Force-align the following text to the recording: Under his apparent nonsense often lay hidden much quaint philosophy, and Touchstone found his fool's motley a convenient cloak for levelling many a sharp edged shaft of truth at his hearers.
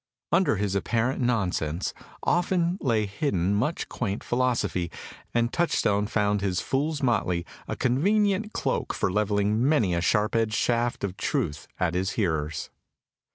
Under 0.31 0.55
his 0.55 0.73
apparent 0.73 1.21
nonsense 1.21 1.93
often 2.23 2.79
lay 2.81 3.05
hidden 3.05 3.53
much 3.53 3.87
quaint 3.87 4.23
philosophy, 4.23 4.89
and 5.31 5.53
Touchstone 5.53 6.07
found 6.07 6.41
his 6.41 6.59
fool's 6.59 7.03
motley 7.03 7.45
a 7.67 7.75
convenient 7.75 8.51
cloak 8.51 8.95
for 8.95 9.11
levelling 9.11 9.63
many 9.69 9.93
a 9.93 10.01
sharp 10.01 10.35
edged 10.35 10.55
shaft 10.55 11.03
of 11.03 11.17
truth 11.17 11.67
at 11.79 11.93
his 11.93 12.13
hearers. 12.13 12.71